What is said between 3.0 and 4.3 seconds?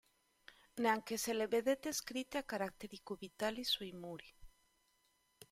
cubitali sui muri.